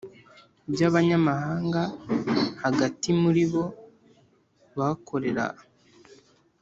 By 0.71 0.81
abanyamahanga 0.89 1.81
hagati 2.63 3.07
muri 3.21 3.43
bo 3.51 3.65
bakorera 4.77 5.45